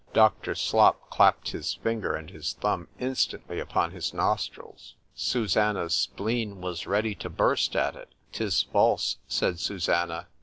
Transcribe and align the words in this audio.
——Doctor 0.13 0.55
Slop 0.55 1.11
clapped 1.11 1.49
his 1.51 1.75
finger 1.75 2.15
and 2.15 2.31
his 2.31 2.53
thumb 2.53 2.87
instantly 2.99 3.59
upon 3.59 3.91
his 3.91 4.15
nostrils;——Susannah's 4.15 5.93
spleen 5.93 6.59
was 6.59 6.87
ready 6.87 7.13
to 7.13 7.29
burst 7.29 7.75
at 7.75 7.95
it;——'Tis 7.95 8.63
false, 8.63 9.17
said 9.27 9.57
_Susannah. 9.57 10.25